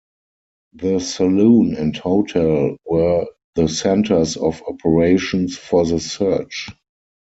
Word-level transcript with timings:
The 0.73 0.97
saloon 0.99 1.75
and 1.75 1.95
hotel 1.95 2.75
were 2.87 3.27
the 3.53 3.67
centers 3.67 4.35
of 4.35 4.59
operations 4.67 5.59
for 5.59 5.85
the 5.85 5.99
search. 5.99 6.69